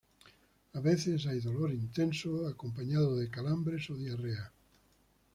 A 0.73 0.79
veces 0.79 1.27
hay 1.27 1.41
dolor 1.41 1.71
intenso, 1.71 2.47
acompañado 2.47 3.15
de 3.17 3.29
calambres 3.29 3.87
o 3.91 3.95
diarrea. 3.95 4.51